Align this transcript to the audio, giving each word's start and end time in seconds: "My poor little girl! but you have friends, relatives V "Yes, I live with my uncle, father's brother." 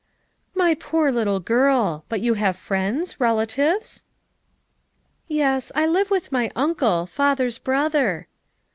"My 0.55 0.73
poor 0.73 1.11
little 1.11 1.39
girl! 1.39 2.05
but 2.09 2.21
you 2.21 2.33
have 2.33 2.55
friends, 2.55 3.19
relatives 3.19 4.03
V 5.27 5.35
"Yes, 5.37 5.71
I 5.75 5.85
live 5.85 6.09
with 6.09 6.31
my 6.31 6.51
uncle, 6.55 7.05
father's 7.05 7.59
brother." 7.59 8.27